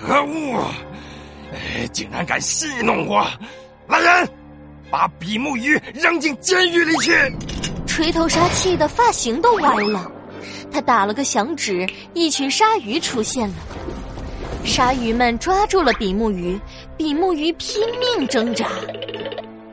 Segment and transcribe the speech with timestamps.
[0.00, 0.64] 可恶！
[1.92, 3.26] 竟然敢戏弄我！
[3.88, 4.28] 来人，
[4.90, 7.12] 把比目鱼扔进监狱里去！
[7.86, 10.10] 锤头鲨气的发型都歪了，
[10.70, 13.54] 他打了个响指，一群鲨鱼出现了。
[14.64, 16.60] 鲨鱼们抓住了比目鱼，
[16.96, 18.66] 比目鱼拼命挣扎。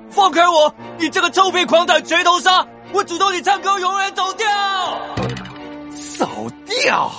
[0.09, 0.73] 放开我！
[0.99, 2.65] 你这个臭屁狂仔锤头鲨！
[2.93, 4.47] 我诅咒你唱歌永远走掉！
[6.17, 7.11] 走掉？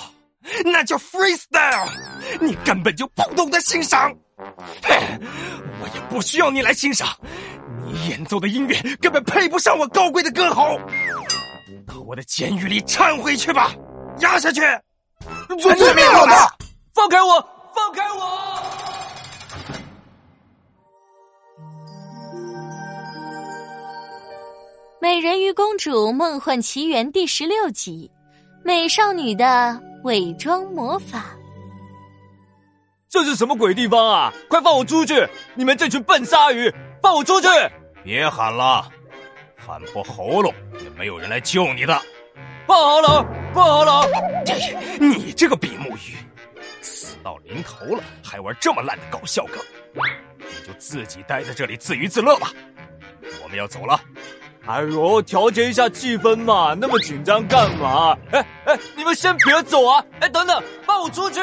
[0.64, 1.88] 那叫 freestyle！
[2.40, 4.12] 你根本就不懂得欣赏。
[4.82, 4.96] 嘿，
[5.80, 7.08] 我也不需要你来欣赏。
[7.86, 10.78] 你演奏的音乐根本配不上我高贵的歌喉。
[11.86, 13.74] 到我的监狱里忏悔去吧，
[14.20, 14.60] 押下去！
[15.58, 16.54] 遵命，老大！
[16.94, 17.40] 放开我！
[17.74, 18.60] 放开我！
[25.06, 28.10] 《美人鱼公主梦幻奇缘》第十六集：
[28.64, 31.24] 美少女的伪装魔法。
[33.08, 34.32] 这是什么鬼地方啊！
[34.48, 35.26] 快放我出去！
[35.54, 37.48] 你们这群笨鲨鱼，放我出去！
[38.02, 38.86] 别喊了，
[39.56, 40.52] 喊破喉咙
[40.82, 41.98] 也没有人来救你的。
[42.66, 44.06] 放好了，放好了！
[45.00, 46.16] 你这个比目鱼，
[46.82, 49.56] 死到临头了还玩这么烂的搞笑梗，
[50.38, 52.52] 你就自己待在这里自娱自乐吧。
[53.42, 53.98] 我们要走了。
[54.66, 58.16] 哎呦，调节一下气氛嘛，那么紧张干嘛？
[58.32, 60.04] 哎哎，你们先别走啊！
[60.20, 61.40] 哎，等等，放我出去！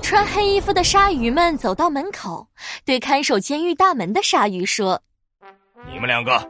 [0.00, 2.46] 穿黑衣服的鲨鱼们走到门口，
[2.84, 5.00] 对看守监狱大门的鲨鱼说
[5.92, 6.48] ：“你们两个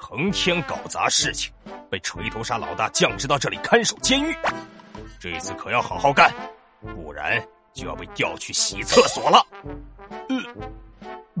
[0.00, 1.52] 成天搞砸事情，
[1.90, 4.34] 被锤头鲨老大降职到这里看守监狱，
[5.20, 6.32] 这次可要好好干，
[6.94, 7.40] 不然
[7.74, 9.44] 就要被调去洗厕所了。”
[10.28, 10.36] 呃，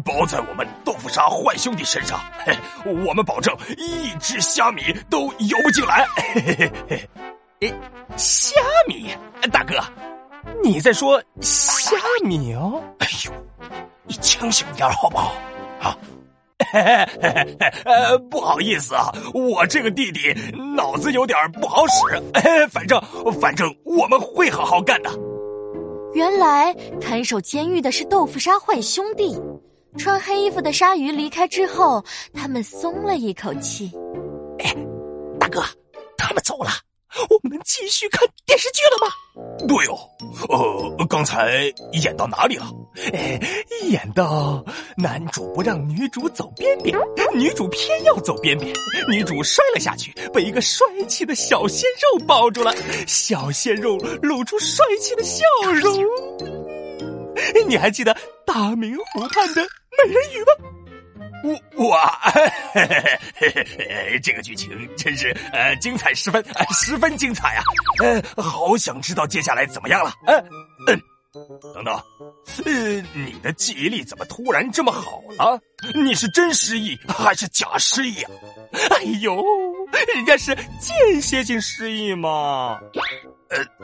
[0.06, 6.06] 包在我们豆腐渣坏兄弟身上，嘿我们保证一只虾米都游不进来。
[7.60, 7.72] 哎，
[8.16, 8.54] 虾
[8.86, 9.10] 米，
[9.50, 9.74] 大哥。
[10.62, 12.80] 你在说虾米哦？
[13.00, 13.32] 哎呦，
[14.04, 15.34] 你清醒点好不好？
[15.80, 15.98] 啊，
[16.72, 20.32] 嘿嘿嘿嘿呃，不好意思啊，我这个弟弟
[20.76, 22.22] 脑子有点不好使。
[22.68, 23.02] 反正
[23.40, 25.10] 反正我们会好好干的。
[26.14, 29.36] 原来看守监狱的是豆腐渣坏兄弟。
[29.98, 33.90] 穿黑衣服的鲨鱼离开之后，他们松了一口气。
[34.58, 34.74] 哎，
[35.38, 35.62] 大哥，
[36.16, 36.70] 他们走了。
[37.30, 39.66] 我们能继续看电视剧了吗？
[39.66, 42.66] 对哦，呃，刚才演到哪里了？
[43.14, 43.40] 哎，
[43.88, 44.62] 演到
[44.98, 46.94] 男主不让女主走边边，
[47.32, 48.70] 女主偏要走边边，
[49.08, 52.74] 女主摔了下去，被一个帅气的小鲜肉抱住了，
[53.06, 55.42] 小鲜肉露出帅气的笑
[55.72, 56.04] 容。
[57.66, 58.14] 你还记得
[58.44, 59.62] 大明湖畔的
[60.04, 60.52] 美人鱼吗？
[61.88, 62.18] 哇，
[64.22, 67.62] 这个剧情真是呃精彩十分，十分精彩啊！
[68.02, 70.12] 呃，好想知道接下来怎么样了。
[70.26, 70.44] 嗯
[70.88, 71.00] 嗯，
[71.74, 71.94] 等等，
[72.64, 72.72] 呃，
[73.14, 75.60] 你的记忆力怎么突然这么好了？
[75.94, 78.30] 你是真失忆还是假失忆啊？
[78.90, 79.36] 哎呦，
[80.14, 82.80] 人家是间歇性失忆嘛。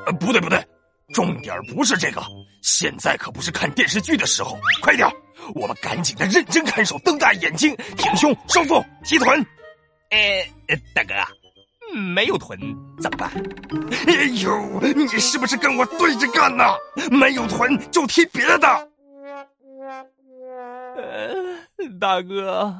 [0.05, 0.59] 呃，不对不对，
[1.12, 2.23] 重点不是这个，
[2.62, 5.09] 现在可不是看电视剧的时候，快点。
[5.55, 9.45] 我们赶紧的认真看守，瞪大眼睛，挺胸收腹，提臀。
[10.11, 10.49] 哎，
[10.95, 11.15] 大哥，
[11.99, 12.56] 没有臀
[13.00, 13.31] 怎么办？
[14.06, 16.65] 哎呦，你是不是跟我对着干呢？
[17.11, 18.69] 没有臀就踢别的。
[20.97, 21.34] 呃，
[22.00, 22.73] 大哥，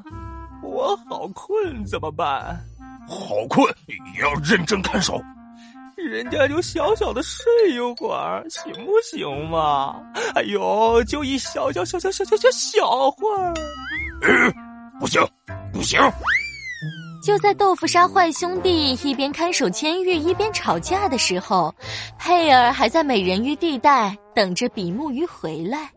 [0.63, 2.65] 我好困，怎么办？
[3.09, 5.21] 好困也要认真看守。
[5.97, 10.01] 人家就小小的睡一会儿，行不行嘛？
[10.35, 13.55] 哎呦，就一小小小小小小小小会儿。
[14.23, 14.55] 嗯，
[14.99, 15.21] 不行，
[15.73, 16.01] 不行。
[17.25, 21.73] 就在豆腐鲨坏兄弟一边看守监狱一边吵架的时候，
[22.19, 25.91] 佩尔还在美人鱼地带等着比目鱼回来。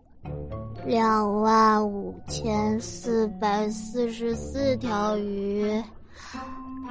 [0.86, 5.84] 两万五千四百四十四条鱼。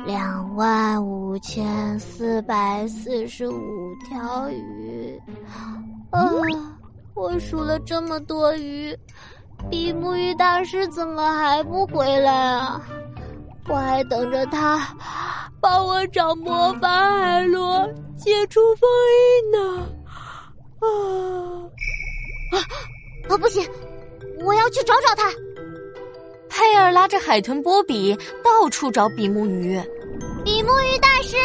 [0.07, 5.19] 两万五千四百四十五条鱼，
[6.11, 6.29] 啊！
[7.15, 8.95] 我数了这么多鱼，
[9.71, 12.83] 比目鱼大师怎么还不回来啊？
[13.69, 14.95] 我还等着他
[15.61, 19.87] 帮我找魔法海螺解除封印呢。
[20.81, 20.87] 啊
[22.53, 22.59] 啊！
[23.31, 23.39] 啊！
[23.39, 23.67] 不行，
[24.45, 25.31] 我要去找找他。
[26.65, 29.79] 佩尔拉着海豚波比到处找比目鱼。
[30.43, 31.37] 比目鱼大师，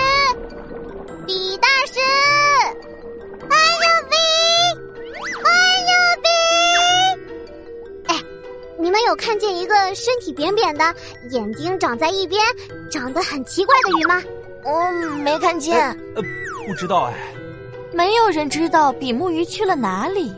[1.28, 2.00] 比大师，
[3.50, 4.16] 哎呀比，
[5.44, 5.52] 哎
[5.90, 5.92] 呀
[6.24, 8.14] 比！
[8.14, 8.24] 哎，
[8.78, 10.96] 你们有看见一个身体扁扁的、
[11.32, 12.42] 眼睛长在一边、
[12.90, 14.24] 长得很奇怪的鱼吗？
[14.64, 15.78] 嗯，没看见。
[16.16, 16.24] 呃，
[16.66, 17.14] 不知道哎。
[17.92, 20.34] 没有人知道比目鱼去了哪里。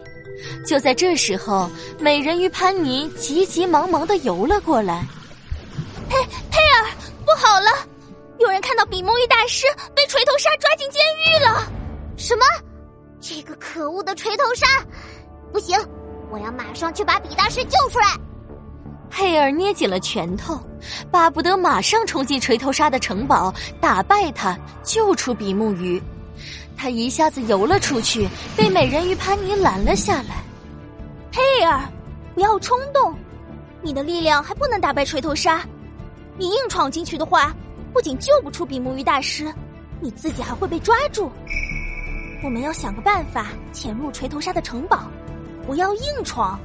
[0.66, 5.06] 就在这时候，美人鱼潘妮急急忙忙的游了过来。
[6.10, 6.18] 佩
[6.50, 6.90] 佩尔，
[7.26, 7.70] 不好了！
[8.40, 9.66] 有人看到比目鱼大师
[9.96, 11.72] 被锤头鲨抓进监狱了。
[12.18, 12.44] 什么？
[13.20, 14.66] 这个可恶的锤头鲨！
[15.54, 15.78] 不行，
[16.32, 18.18] 我要马上去把比大师救出来。
[19.10, 20.60] 佩尔捏紧了拳头，
[21.12, 26.02] 巴不得马上冲进锤头鲨的城堡，打败他，救出比目鱼。
[26.76, 28.28] 他一下子游了出去，
[28.58, 30.44] 被美人鱼潘妮拦了下来。
[31.32, 31.82] 佩尔，
[32.34, 33.16] 不要冲动，
[33.82, 35.64] 你的力量还不能打败锤头鲨。
[36.38, 37.54] 你硬闯进去的话，
[37.94, 39.54] 不仅救不出比目鱼大师，
[40.00, 41.32] 你自己还会被抓住。
[42.44, 45.04] 我们要想个办法潜入锤头鲨的城堡，
[45.68, 46.60] 不要硬闯。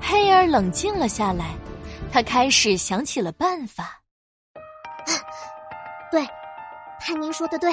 [0.00, 1.56] 佩尔冷静了下来，
[2.12, 4.00] 他开始想起了办法。
[6.12, 6.24] 对，
[7.00, 7.72] 潘妮说的对，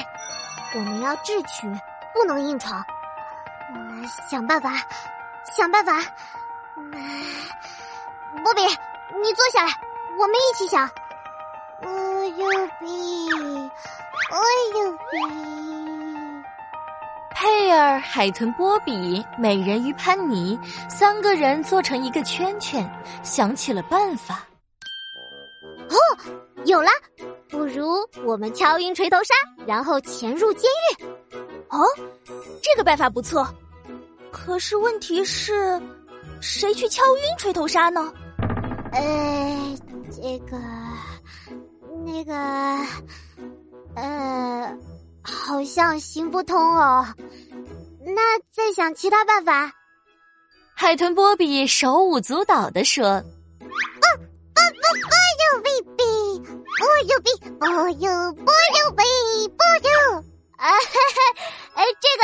[0.76, 1.68] 我们要智取，
[2.14, 2.84] 不能硬闯。
[3.76, 4.72] 嗯，想办法，
[5.56, 5.94] 想办法。
[8.44, 8.62] 波比，
[9.22, 9.72] 你坐下来，
[10.20, 10.90] 我们一起想。
[11.84, 12.48] 哦呦
[12.80, 13.70] 比，
[14.32, 14.38] 哦
[14.76, 16.44] 呦比。
[17.36, 20.60] 佩尔、海豚波比、美人鱼潘妮
[20.90, 22.90] 三个人坐成一个圈圈，
[23.22, 24.40] 想起了办法。
[25.90, 25.98] 哦，
[26.66, 26.90] 有了！
[27.54, 29.36] 不如我们敲晕锤头鲨，
[29.68, 31.04] 然后潜入监狱。
[31.70, 31.86] 哦，
[32.64, 33.48] 这个办法不错。
[34.32, 35.80] 可是问题是，
[36.42, 38.12] 谁去敲晕锤头鲨呢？
[38.92, 39.78] 呃，
[40.12, 40.58] 这个，
[42.04, 42.34] 那个，
[43.96, 44.76] 呃。
[45.26, 47.06] 好像行不通哦，
[48.04, 49.72] 那再想其他办法。
[50.76, 53.24] 海豚波比手舞足蹈的说：“啊
[53.62, 54.62] 啊啊！
[54.84, 55.10] 波
[55.40, 56.03] 哟比比，
[56.84, 60.24] 波哟比，波哟波哟比波哟。”
[60.60, 61.18] 啊哈哈，
[61.76, 62.24] 哎，这个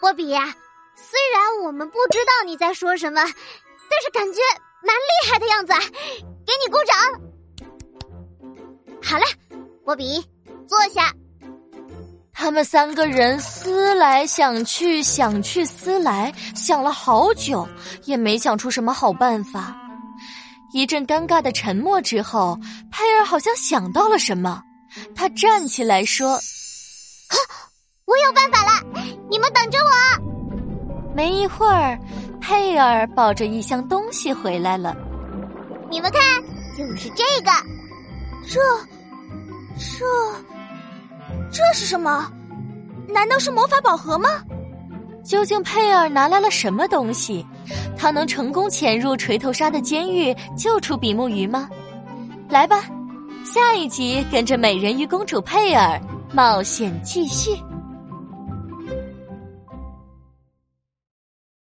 [0.00, 0.54] 波比呀，
[0.96, 4.40] 虽然我们不知道你在说什么，但是感觉
[4.82, 5.72] 蛮厉害的样子，
[6.46, 6.96] 给你鼓掌。
[9.02, 9.24] 好了，
[9.84, 10.24] 波比，
[10.66, 11.12] 坐下。
[12.32, 17.68] 他们三个人思来想去，想去思来，想了好久，
[18.04, 19.76] 也没想出什么好办法。
[20.72, 22.58] 一阵尴尬的沉默之后，
[22.90, 24.62] 佩尔好像想到了什么，
[25.14, 26.32] 他站起来说
[27.28, 27.34] ：“啊，
[28.04, 29.02] 我有办法了！
[29.30, 31.98] 你们等着我。”没一会儿，
[32.40, 34.96] 佩尔抱着一箱东西回来了。
[35.90, 36.22] 你们看，
[36.76, 37.50] 就是这个，
[38.46, 38.60] 这，
[39.78, 40.04] 这。
[41.50, 42.30] 这是什么？
[43.08, 44.28] 难道是魔法宝盒吗？
[45.24, 47.46] 究竟佩尔拿来了什么东西？
[47.96, 51.68] 他能成功潜入锤头鲨的监狱，救出比目鱼吗？
[52.48, 52.84] 来吧，
[53.44, 56.00] 下一集跟着美人鱼公主佩尔
[56.32, 57.50] 冒险继续。